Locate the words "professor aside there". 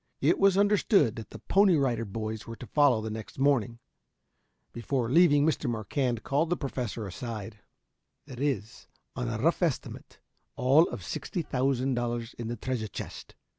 6.57-8.41